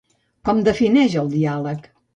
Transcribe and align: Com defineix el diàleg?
Com 0.49 0.63
defineix 0.69 1.21
el 1.25 1.33
diàleg? 1.39 1.91